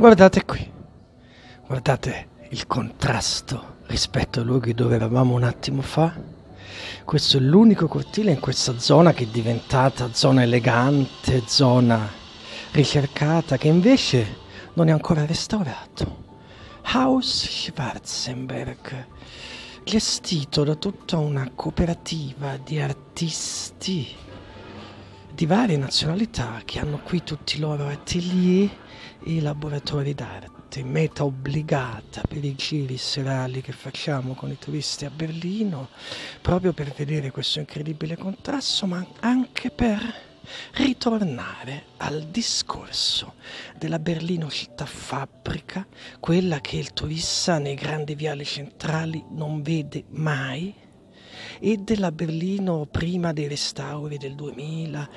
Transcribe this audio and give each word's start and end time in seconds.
Guardate 0.00 0.46
qui, 0.46 0.66
guardate 1.66 2.28
il 2.48 2.66
contrasto 2.66 3.76
rispetto 3.88 4.40
ai 4.40 4.46
luoghi 4.46 4.72
dove 4.72 4.94
eravamo 4.94 5.34
un 5.34 5.42
attimo 5.42 5.82
fa. 5.82 6.18
Questo 7.04 7.36
è 7.36 7.40
l'unico 7.40 7.86
cortile 7.86 8.30
in 8.30 8.40
questa 8.40 8.78
zona 8.78 9.12
che 9.12 9.24
è 9.24 9.26
diventata 9.26 10.14
zona 10.14 10.42
elegante, 10.42 11.42
zona 11.44 12.08
ricercata, 12.70 13.58
che 13.58 13.68
invece 13.68 14.38
non 14.72 14.88
è 14.88 14.90
ancora 14.90 15.26
restaurato. 15.26 16.24
Haus 16.80 17.46
Schwarzenberg, 17.46 19.06
gestito 19.84 20.64
da 20.64 20.76
tutta 20.76 21.18
una 21.18 21.50
cooperativa 21.54 22.56
di 22.56 22.80
artisti 22.80 24.08
di 25.30 25.44
varie 25.44 25.76
nazionalità 25.76 26.62
che 26.64 26.78
hanno 26.78 27.00
qui 27.00 27.22
tutti 27.22 27.58
i 27.58 27.60
loro 27.60 27.86
atelier 27.86 28.88
e 29.22 29.40
laboratori 29.40 30.14
d'arte, 30.14 30.82
meta 30.82 31.24
obbligata 31.24 32.22
per 32.28 32.44
i 32.44 32.54
giri 32.54 32.96
serali 32.96 33.60
che 33.60 33.72
facciamo 33.72 34.34
con 34.34 34.50
i 34.50 34.58
turisti 34.58 35.04
a 35.04 35.10
Berlino, 35.10 35.88
proprio 36.40 36.72
per 36.72 36.92
vedere 36.96 37.30
questo 37.30 37.58
incredibile 37.58 38.16
contrasto, 38.16 38.86
ma 38.86 39.04
anche 39.20 39.70
per 39.70 40.28
ritornare 40.74 41.84
al 41.98 42.24
discorso 42.24 43.34
della 43.76 43.98
Berlino 43.98 44.48
città 44.48 44.86
fabbrica, 44.86 45.86
quella 46.18 46.60
che 46.60 46.76
il 46.76 46.92
turista 46.92 47.58
nei 47.58 47.74
grandi 47.74 48.14
viali 48.14 48.44
centrali 48.44 49.24
non 49.30 49.62
vede 49.62 50.04
mai, 50.08 50.74
e 51.58 51.76
della 51.76 52.10
Berlino 52.10 52.86
prima 52.90 53.32
dei 53.32 53.48
restauri 53.48 54.16
del 54.16 54.34
2000, 54.34 55.10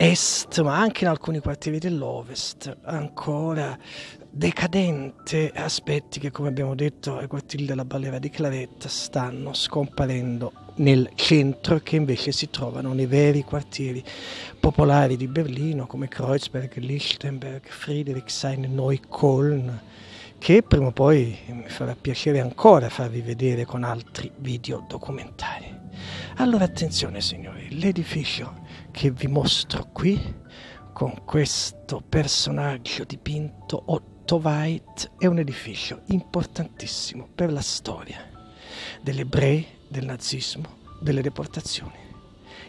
est, 0.00 0.60
ma 0.62 0.78
anche 0.78 1.02
in 1.02 1.10
alcuni 1.10 1.40
quartieri 1.40 1.80
dell'ovest, 1.80 2.76
ancora 2.84 3.76
decadente, 4.30 5.50
aspetti 5.52 6.20
che 6.20 6.30
come 6.30 6.48
abbiamo 6.48 6.76
detto 6.76 7.18
ai 7.18 7.26
quartieri 7.26 7.64
della 7.64 7.84
Ballera 7.84 8.20
di 8.20 8.30
Claretta 8.30 8.88
stanno 8.88 9.52
scomparendo 9.52 10.52
nel 10.76 11.10
centro 11.16 11.80
che 11.80 11.96
invece 11.96 12.30
si 12.30 12.48
trovano 12.48 12.92
nei 12.92 13.06
veri 13.06 13.42
quartieri 13.42 14.04
popolari 14.60 15.16
di 15.16 15.26
Berlino 15.26 15.88
come 15.88 16.06
Kreuzberg, 16.06 16.76
Lichtenberg, 16.76 17.66
Friedrichshain, 17.66 18.72
Neukölln, 18.72 19.80
che 20.38 20.62
prima 20.62 20.86
o 20.86 20.92
poi 20.92 21.36
mi 21.48 21.68
farà 21.68 21.96
piacere 22.00 22.38
ancora 22.38 22.88
farvi 22.88 23.20
vedere 23.20 23.64
con 23.64 23.82
altri 23.82 24.30
video 24.36 24.84
documentari. 24.88 25.74
Allora 26.36 26.62
attenzione 26.62 27.20
signori, 27.20 27.76
l'edificio 27.80 28.66
che 28.90 29.10
vi 29.10 29.26
mostro 29.26 29.90
qui 29.92 30.36
con 30.92 31.22
questo 31.24 32.02
personaggio 32.06 33.04
dipinto 33.04 33.82
Otto 33.86 34.36
White 34.36 35.12
è 35.18 35.26
un 35.26 35.38
edificio 35.38 36.02
importantissimo 36.06 37.28
per 37.34 37.52
la 37.52 37.60
storia 37.60 38.18
degli 39.00 39.20
ebrei, 39.20 39.66
del 39.86 40.04
nazismo, 40.04 40.76
delle 41.00 41.22
deportazioni 41.22 41.96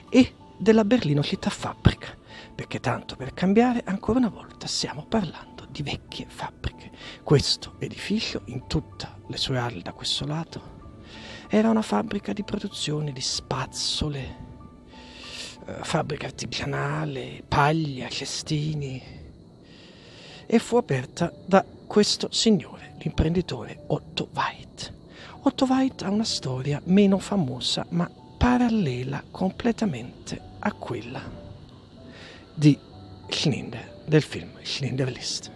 e 0.09 0.35
della 0.57 0.85
Berlino 0.85 1.23
città 1.23 1.49
fabbrica, 1.49 2.15
perché 2.53 2.79
tanto 2.79 3.15
per 3.15 3.33
cambiare 3.33 3.81
ancora 3.85 4.19
una 4.19 4.29
volta 4.29 4.67
stiamo 4.67 5.05
parlando 5.05 5.65
di 5.69 5.81
vecchie 5.81 6.25
fabbriche. 6.27 6.91
Questo 7.23 7.75
edificio, 7.79 8.41
in 8.45 8.67
tutte 8.67 9.07
le 9.27 9.37
sue 9.37 9.57
ali 9.57 9.81
da 9.81 9.93
questo 9.93 10.25
lato, 10.25 10.77
era 11.49 11.69
una 11.69 11.81
fabbrica 11.81 12.33
di 12.33 12.43
produzione 12.43 13.11
di 13.11 13.21
spazzole, 13.21 14.48
fabbrica 15.81 16.27
artigianale, 16.27 17.43
paglia, 17.47 18.07
cestini 18.07 19.01
e 20.45 20.59
fu 20.59 20.77
aperta 20.77 21.31
da 21.45 21.65
questo 21.85 22.29
signore, 22.31 22.95
l'imprenditore 22.99 23.83
Otto 23.87 24.29
White. 24.33 24.97
Otto 25.41 25.65
White 25.65 26.05
ha 26.05 26.09
una 26.09 26.23
storia 26.23 26.81
meno 26.85 27.17
famosa 27.17 27.85
ma 27.89 28.09
parallela 28.37 29.23
completamente 29.29 30.39
a 30.59 30.73
quella 30.73 31.21
di 32.53 32.77
Schninder, 33.27 34.03
del 34.05 34.21
film 34.21 34.51
Schninder 34.61 35.09
List. 35.09 35.51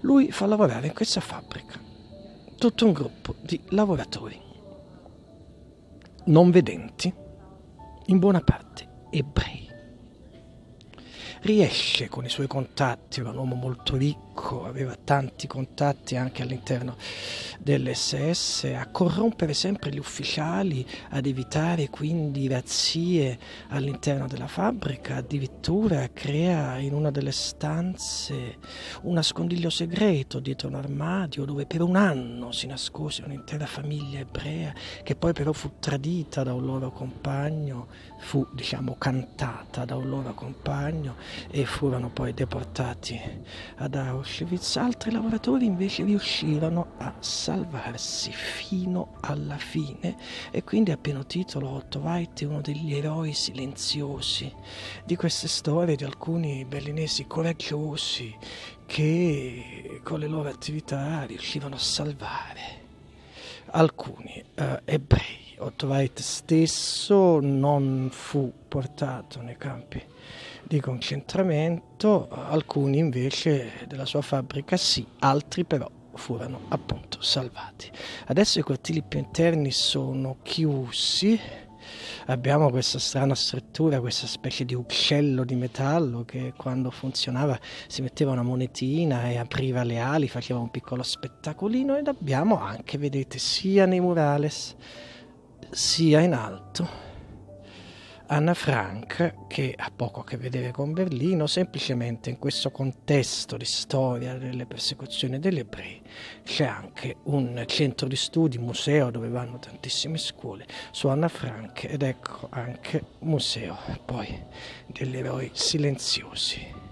Lui 0.00 0.30
fa 0.30 0.46
lavorare 0.46 0.86
in 0.88 0.94
questa 0.94 1.20
fabbrica 1.20 1.78
tutto 2.56 2.86
un 2.86 2.92
gruppo 2.92 3.34
di 3.40 3.60
lavoratori 3.68 4.46
non 6.28 6.50
vedenti, 6.50 7.12
in 8.08 8.18
buona 8.18 8.40
parte 8.40 8.88
ebrei. 9.10 9.67
Riesce 11.40 12.08
con 12.08 12.24
i 12.24 12.28
suoi 12.28 12.48
contatti, 12.48 13.20
era 13.20 13.30
un 13.30 13.36
uomo 13.36 13.54
molto 13.54 13.96
ricco, 13.96 14.64
aveva 14.64 14.96
tanti 15.02 15.46
contatti 15.46 16.16
anche 16.16 16.42
all'interno 16.42 16.96
dell'SS, 17.60 18.72
a 18.76 18.88
corrompere 18.90 19.54
sempre 19.54 19.90
gli 19.90 19.98
ufficiali, 19.98 20.86
ad 21.10 21.26
evitare 21.26 21.90
quindi 21.90 22.48
razzie 22.48 23.38
all'interno 23.68 24.26
della 24.26 24.48
fabbrica, 24.48 25.16
addirittura 25.16 26.08
crea 26.12 26.78
in 26.78 26.92
una 26.92 27.10
delle 27.10 27.32
stanze 27.32 28.56
un 29.02 29.14
nascondiglio 29.14 29.70
segreto 29.70 30.40
dietro 30.40 30.68
un 30.68 30.74
armadio 30.74 31.44
dove 31.44 31.66
per 31.66 31.82
un 31.82 31.96
anno 31.96 32.52
si 32.52 32.66
nascose 32.66 33.22
un'intera 33.22 33.66
famiglia 33.66 34.18
ebrea 34.18 34.72
che 35.02 35.14
poi 35.14 35.32
però 35.32 35.52
fu 35.52 35.72
tradita 35.78 36.42
da 36.42 36.52
un 36.52 36.64
loro 36.64 36.90
compagno, 36.90 37.86
fu 38.18 38.46
diciamo 38.52 38.96
cantata 38.98 39.84
da 39.84 39.96
un 39.96 40.08
loro 40.08 40.34
compagno 40.34 41.16
e 41.50 41.64
furono 41.64 42.10
poi 42.10 42.34
deportati 42.34 43.20
ad 43.76 43.94
Auschwitz. 43.94 44.76
Altri 44.76 45.10
lavoratori 45.10 45.66
invece 45.66 46.04
riuscirono 46.04 46.92
a 46.98 47.14
salvarsi 47.18 48.32
fino 48.32 49.16
alla 49.20 49.56
fine 49.56 50.16
e 50.50 50.62
quindi 50.64 50.90
a 50.90 50.96
pieno 50.96 51.26
titolo 51.26 51.68
Otto 51.68 51.98
White 52.00 52.44
è 52.44 52.48
uno 52.48 52.60
degli 52.60 52.94
eroi 52.94 53.32
silenziosi 53.32 54.52
di 55.04 55.16
queste 55.16 55.48
storie 55.48 55.96
di 55.96 56.04
alcuni 56.04 56.64
berlinesi 56.64 57.26
coraggiosi 57.26 58.34
che 58.86 60.00
con 60.02 60.18
le 60.18 60.28
loro 60.28 60.48
attività 60.48 61.24
riuscivano 61.24 61.74
a 61.74 61.78
salvare 61.78 62.86
alcuni 63.70 64.42
eh, 64.54 64.80
ebrei. 64.84 65.46
Otto 65.60 65.88
White 65.88 66.22
stesso 66.22 67.40
non 67.40 68.10
fu 68.12 68.52
portato 68.68 69.42
nei 69.42 69.56
campi 69.56 70.00
di 70.68 70.80
concentramento, 70.80 72.28
alcuni 72.28 72.98
invece 72.98 73.86
della 73.88 74.04
sua 74.04 74.20
fabbrica 74.20 74.76
sì, 74.76 75.04
altri 75.20 75.64
però 75.64 75.90
furono 76.14 76.60
appunto 76.68 77.22
salvati. 77.22 77.90
Adesso 78.26 78.58
i 78.58 78.62
cortili 78.62 79.02
più 79.02 79.18
interni 79.18 79.70
sono 79.70 80.36
chiusi, 80.42 81.40
abbiamo 82.26 82.68
questa 82.68 82.98
strana 82.98 83.34
struttura, 83.34 84.00
questa 84.00 84.26
specie 84.26 84.66
di 84.66 84.74
uccello 84.74 85.44
di 85.44 85.54
metallo 85.54 86.24
che 86.24 86.52
quando 86.54 86.90
funzionava 86.90 87.58
si 87.86 88.02
metteva 88.02 88.32
una 88.32 88.42
monetina 88.42 89.30
e 89.30 89.38
apriva 89.38 89.82
le 89.84 89.98
ali, 89.98 90.28
faceva 90.28 90.60
un 90.60 90.70
piccolo 90.70 91.02
spettacolino 91.02 91.96
ed 91.96 92.08
abbiamo 92.08 92.60
anche, 92.60 92.98
vedete, 92.98 93.38
sia 93.38 93.86
nei 93.86 94.00
murales 94.00 94.76
sia 95.70 96.20
in 96.20 96.34
alto 96.34 97.07
Anna 98.30 98.52
Frank, 98.52 99.46
che 99.46 99.74
ha 99.74 99.90
poco 99.90 100.20
a 100.20 100.24
che 100.24 100.36
vedere 100.36 100.70
con 100.70 100.92
Berlino, 100.92 101.46
semplicemente 101.46 102.28
in 102.28 102.38
questo 102.38 102.70
contesto 102.70 103.56
di 103.56 103.64
storia 103.64 104.34
delle 104.36 104.66
persecuzioni 104.66 105.38
degli 105.38 105.60
ebrei 105.60 106.02
c'è 106.44 106.66
anche 106.66 107.16
un 107.24 107.64
centro 107.66 108.06
di 108.06 108.16
studi, 108.16 108.58
museo 108.58 109.10
dove 109.10 109.30
vanno 109.30 109.58
tantissime 109.58 110.18
scuole 110.18 110.66
su 110.90 111.08
Anna 111.08 111.28
Frank 111.28 111.84
ed 111.84 112.02
ecco 112.02 112.48
anche 112.50 113.02
museo 113.20 113.78
poi 114.04 114.44
degli 114.86 115.16
eroi 115.16 115.50
silenziosi. 115.54 116.87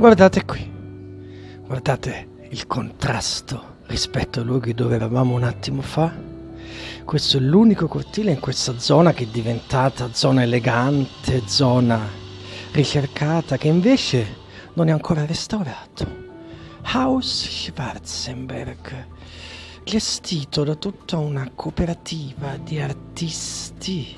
Guardate 0.00 0.46
qui, 0.46 0.66
guardate 1.66 2.28
il 2.48 2.66
contrasto 2.66 3.76
rispetto 3.88 4.40
ai 4.40 4.46
luoghi 4.46 4.72
dove 4.72 4.94
eravamo 4.94 5.34
un 5.34 5.42
attimo 5.42 5.82
fa. 5.82 6.10
Questo 7.04 7.36
è 7.36 7.40
l'unico 7.40 7.86
cortile 7.86 8.30
in 8.30 8.40
questa 8.40 8.78
zona 8.78 9.12
che 9.12 9.24
è 9.24 9.26
diventata 9.26 10.08
zona 10.14 10.42
elegante, 10.42 11.42
zona 11.44 12.00
ricercata, 12.72 13.58
che 13.58 13.68
invece 13.68 14.38
non 14.72 14.88
è 14.88 14.90
ancora 14.90 15.26
restaurato. 15.26 16.06
Haus 16.80 17.66
Schwarzenberg, 17.66 19.06
gestito 19.84 20.64
da 20.64 20.76
tutta 20.76 21.18
una 21.18 21.50
cooperativa 21.54 22.56
di 22.56 22.80
artisti 22.80 24.16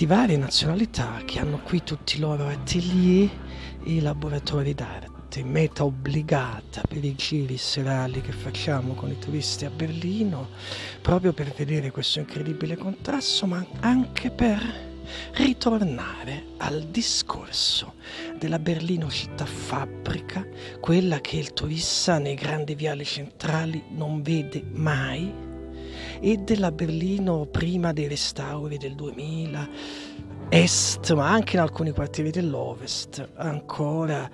di 0.00 0.06
varie 0.06 0.38
nazionalità 0.38 1.20
che 1.26 1.40
hanno 1.40 1.58
qui 1.58 1.82
tutti 1.82 2.16
i 2.16 2.20
loro 2.20 2.48
atelier 2.48 3.28
e 3.84 4.00
laboratori 4.00 4.72
d'arte, 4.72 5.44
meta 5.44 5.84
obbligata 5.84 6.80
per 6.88 7.04
i 7.04 7.14
giri 7.14 7.58
serali 7.58 8.22
che 8.22 8.32
facciamo 8.32 8.94
con 8.94 9.10
i 9.10 9.18
turisti 9.18 9.66
a 9.66 9.70
Berlino, 9.70 10.48
proprio 11.02 11.34
per 11.34 11.52
vedere 11.54 11.90
questo 11.90 12.18
incredibile 12.18 12.78
contrasto, 12.78 13.44
ma 13.44 13.62
anche 13.80 14.30
per 14.30 14.58
ritornare 15.34 16.46
al 16.56 16.84
discorso 16.84 17.96
della 18.38 18.58
Berlino 18.58 19.10
città 19.10 19.44
fabbrica, 19.44 20.46
quella 20.80 21.20
che 21.20 21.36
il 21.36 21.52
turista 21.52 22.16
nei 22.16 22.36
grandi 22.36 22.74
viali 22.74 23.04
centrali 23.04 23.84
non 23.90 24.22
vede 24.22 24.64
mai, 24.72 25.48
e 26.20 26.36
della 26.36 26.70
Berlino 26.70 27.46
prima 27.46 27.92
dei 27.92 28.06
restauri 28.06 28.76
del 28.76 28.94
2000, 28.94 29.68
est, 30.50 31.12
ma 31.14 31.30
anche 31.30 31.56
in 31.56 31.62
alcuni 31.62 31.90
quartieri 31.92 32.30
dell'ovest, 32.30 33.30
ancora 33.36 34.30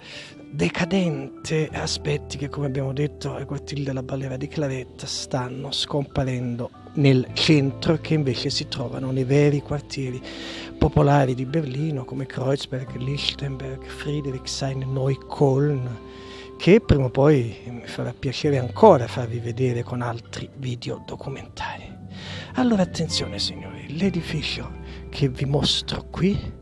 decadente, 0.50 1.68
aspetti 1.72 2.36
che 2.36 2.48
come 2.48 2.66
abbiamo 2.66 2.92
detto 2.92 3.34
ai 3.34 3.44
quartieri 3.44 3.84
della 3.84 4.02
Ballera 4.02 4.36
di 4.36 4.48
Claretta 4.48 5.06
stanno 5.06 5.70
scomparendo 5.70 6.70
nel 6.94 7.28
centro 7.34 7.98
che 8.00 8.14
invece 8.14 8.48
si 8.50 8.68
trovano 8.68 9.10
nei 9.10 9.24
veri 9.24 9.60
quartieri 9.60 10.20
popolari 10.78 11.34
di 11.34 11.44
Berlino 11.44 12.04
come 12.04 12.26
Kreuzberg, 12.26 12.96
Lichtenberg, 12.96 13.84
Friedrichshain, 13.84 14.78
Neukölln, 14.92 15.88
che 16.56 16.80
prima 16.80 17.04
o 17.04 17.10
poi 17.10 17.56
mi 17.66 17.86
farà 17.86 18.12
piacere 18.12 18.58
ancora 18.58 19.06
farvi 19.06 19.38
vedere 19.38 19.82
con 19.82 20.02
altri 20.02 20.48
video 20.56 21.02
documentari. 21.06 21.94
Allora 22.54 22.82
attenzione 22.82 23.38
signori, 23.38 23.96
l'edificio 23.96 24.70
che 25.10 25.28
vi 25.28 25.44
mostro 25.44 26.08
qui 26.10 26.54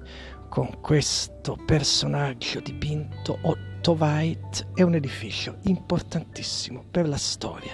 con 0.48 0.80
questo 0.80 1.56
personaggio 1.64 2.60
dipinto 2.60 3.38
Otto 3.42 3.92
White 3.92 4.68
è 4.74 4.82
un 4.82 4.94
edificio 4.94 5.58
importantissimo 5.62 6.84
per 6.90 7.08
la 7.08 7.16
storia 7.16 7.72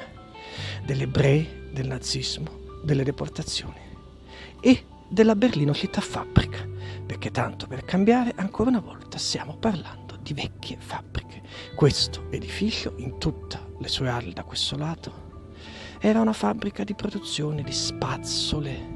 degli 0.84 1.02
ebrei, 1.02 1.68
del 1.72 1.86
nazismo, 1.86 2.58
delle 2.84 3.04
deportazioni 3.04 3.80
e 4.60 4.84
della 5.08 5.34
Berlino 5.34 5.74
città 5.74 6.00
fabbrica, 6.00 6.66
perché 7.04 7.30
tanto 7.30 7.66
per 7.66 7.84
cambiare 7.84 8.32
ancora 8.36 8.70
una 8.70 8.80
volta 8.80 9.18
stiamo 9.18 9.56
parlando 9.56 10.09
di 10.30 10.34
vecchie 10.34 10.76
fabbriche. 10.78 11.42
Questo 11.74 12.26
edificio, 12.30 12.94
in 12.98 13.18
tutte 13.18 13.58
le 13.78 13.88
sue 13.88 14.08
ali 14.08 14.32
da 14.32 14.44
questo 14.44 14.76
lato, 14.76 15.28
era 15.98 16.20
una 16.20 16.32
fabbrica 16.32 16.84
di 16.84 16.94
produzione 16.94 17.62
di 17.62 17.72
spazzole, 17.72 18.88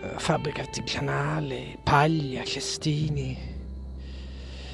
eh, 0.00 0.18
fabbrica 0.18 0.62
artigianale, 0.62 1.78
paglia, 1.82 2.44
cestini 2.44 3.52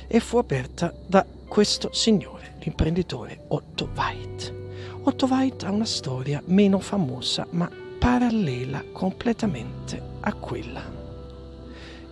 e 0.06 0.20
fu 0.20 0.36
aperta 0.36 0.92
da 1.06 1.26
questo 1.48 1.90
signore, 1.92 2.56
l'imprenditore 2.60 3.44
Otto 3.48 3.88
White. 3.96 4.58
Otto 5.02 5.26
White 5.26 5.64
ha 5.64 5.70
una 5.70 5.86
storia 5.86 6.42
meno 6.46 6.78
famosa 6.80 7.46
ma 7.50 7.70
parallela 7.98 8.84
completamente 8.92 10.00
a 10.20 10.34
quella 10.34 10.82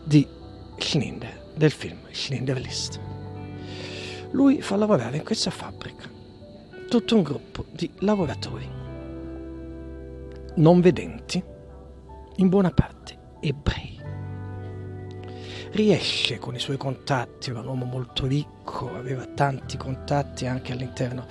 di 0.02 0.26
Schninder, 0.78 1.52
del 1.54 1.70
film 1.70 1.98
Schninder 2.10 2.58
List. 2.58 3.16
Lui 4.32 4.60
fa 4.60 4.76
lavorare 4.76 5.16
in 5.16 5.24
questa 5.24 5.50
fabbrica 5.50 6.08
tutto 6.88 7.16
un 7.16 7.22
gruppo 7.22 7.64
di 7.70 7.90
lavoratori 7.98 8.78
non 10.58 10.80
vedenti, 10.80 11.42
in 12.36 12.48
buona 12.48 12.70
parte 12.70 13.16
ebrei. 13.40 13.96
Riesce 15.70 16.38
con 16.38 16.54
i 16.54 16.58
suoi 16.58 16.76
contatti, 16.76 17.50
era 17.50 17.60
un 17.60 17.66
uomo 17.66 17.84
molto 17.84 18.26
ricco, 18.26 18.92
aveva 18.94 19.24
tanti 19.26 19.76
contatti 19.76 20.46
anche 20.46 20.72
all'interno 20.72 21.26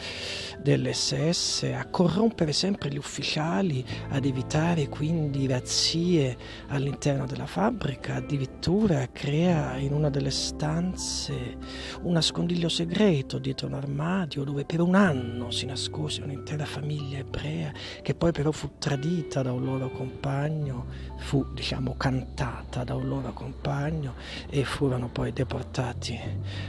dell'SS 0.68 1.72
a 1.74 1.86
corrompere 1.86 2.52
sempre 2.52 2.90
gli 2.90 2.98
ufficiali, 2.98 3.86
ad 4.10 4.26
evitare 4.26 4.90
quindi 4.90 5.48
razzie 5.48 6.36
all'interno 6.68 7.26
della 7.26 7.46
fabbrica, 7.46 8.16
addirittura 8.16 9.08
crea 9.14 9.78
in 9.78 9.94
una 9.94 10.10
delle 10.10 10.30
stanze 10.30 11.56
un 12.02 12.12
nascondiglio 12.12 12.68
segreto 12.68 13.38
dietro 13.38 13.68
un 13.68 13.76
armadio 13.76 14.44
dove 14.44 14.66
per 14.66 14.82
un 14.82 14.96
anno 14.96 15.52
si 15.52 15.66
nascose 15.66 16.22
un'intera 16.22 16.66
famiglia 16.66 17.20
ebrea 17.20 17.72
che 18.02 18.14
poi 18.14 18.34
però 18.34 18.52
fu 18.52 18.72
tradita 18.78 19.42
da 19.42 19.54
un 19.54 19.64
loro 19.64 19.90
compagno, 19.90 20.88
fu 21.18 21.46
diciamo 21.54 21.96
cantata 21.96 22.84
da 22.84 22.94
un 22.94 23.08
loro 23.08 23.32
compagno 23.32 24.16
e 24.50 24.66
furono 24.66 25.08
poi 25.08 25.32
deportati 25.32 26.20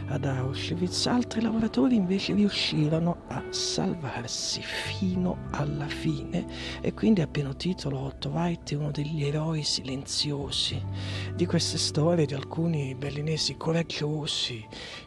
ad 0.06 0.25
Auschwitz. 0.25 1.06
Altri 1.06 1.41
lavoratori 1.41 1.97
invece 1.97 2.35
riuscirono 2.35 3.23
a 3.27 3.43
salvare 3.50 3.87
salvarsi 3.88 4.61
fino 4.61 5.49
alla 5.52 5.87
fine 5.87 6.44
e 6.82 6.93
quindi 6.93 7.23
a 7.23 7.26
pieno 7.26 7.56
titolo 7.56 8.00
Otto 8.00 8.29
White 8.29 8.75
è 8.75 8.76
uno 8.76 8.90
degli 8.90 9.25
eroi 9.25 9.62
silenziosi 9.62 10.81
di 11.35 11.46
queste 11.46 11.79
storie 11.79 12.26
di 12.26 12.35
alcuni 12.35 12.94
berlinesi 12.94 13.56
coraggiosi 13.56 14.67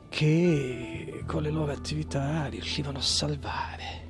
che 0.09 1.23
con 1.27 1.43
le 1.43 1.51
loro 1.51 1.71
attività 1.71 2.47
riuscivano 2.47 2.97
a 2.97 3.01
salvare 3.01 4.09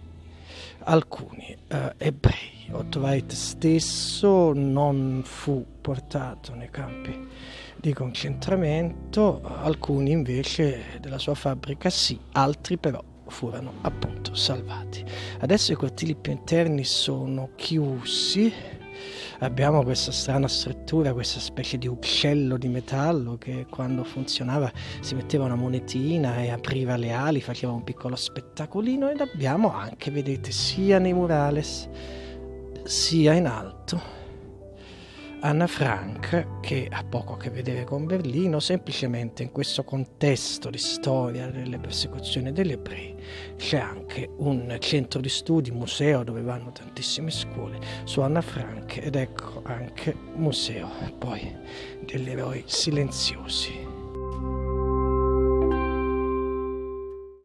alcuni 0.83 1.55
eh, 1.67 1.93
ebrei. 1.97 2.69
Otto 2.71 3.01
White 3.01 3.35
stesso 3.35 4.53
non 4.53 5.21
fu 5.25 5.65
portato 5.81 6.55
nei 6.55 6.69
campi 6.69 7.27
di 7.75 7.93
concentramento, 7.93 9.41
alcuni 9.43 10.11
invece 10.11 10.97
della 11.01 11.17
sua 11.17 11.35
fabbrica 11.35 11.89
sì, 11.89 12.17
altri 12.31 12.77
però 12.77 13.03
furono 13.31 13.73
appunto 13.81 14.35
salvati. 14.35 15.03
Adesso 15.39 15.71
i 15.71 15.75
cortili 15.75 16.15
più 16.15 16.31
interni 16.31 16.83
sono 16.83 17.49
chiusi. 17.55 18.53
Abbiamo 19.39 19.81
questa 19.81 20.11
strana 20.11 20.47
struttura, 20.47 21.13
questa 21.13 21.39
specie 21.39 21.79
di 21.79 21.87
uccello 21.87 22.57
di 22.57 22.67
metallo 22.67 23.37
che 23.39 23.65
quando 23.67 24.03
funzionava 24.03 24.71
si 24.99 25.15
metteva 25.15 25.45
una 25.45 25.55
monetina 25.55 26.43
e 26.43 26.51
apriva 26.51 26.95
le 26.95 27.11
ali, 27.11 27.41
faceva 27.41 27.71
un 27.71 27.83
piccolo 27.83 28.15
spettacolino 28.15 29.09
ed 29.09 29.19
abbiamo 29.21 29.73
anche, 29.73 30.11
vedete, 30.11 30.51
sia 30.51 30.99
nei 30.99 31.13
murales 31.13 31.89
sia 32.83 33.33
in 33.33 33.47
alto 33.47 34.20
Anna 35.43 35.65
Frank, 35.65 36.59
che 36.61 36.87
ha 36.87 37.03
poco 37.03 37.33
a 37.33 37.37
che 37.37 37.49
vedere 37.49 37.83
con 37.83 38.05
Berlino, 38.05 38.59
semplicemente 38.59 39.41
in 39.41 39.51
questo 39.51 39.83
contesto 39.83 40.69
di 40.69 40.77
storia 40.77 41.47
delle 41.49 41.79
persecuzioni 41.79 42.51
degli 42.51 42.73
ebrei 42.73 43.15
c'è 43.57 43.79
anche 43.79 44.29
un 44.37 44.77
centro 44.79 45.19
di 45.19 45.29
studi, 45.29 45.71
museo 45.71 46.23
dove 46.23 46.43
vanno 46.43 46.71
tantissime 46.71 47.31
scuole 47.31 47.79
su 48.03 48.21
Anna 48.21 48.41
Frank 48.41 48.97
ed 48.97 49.15
ecco 49.15 49.63
anche 49.65 50.15
museo 50.35 50.87
poi 51.17 51.55
degli 52.05 52.29
eroi 52.29 52.63
silenziosi. 52.67 53.90